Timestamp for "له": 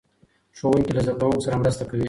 0.93-1.01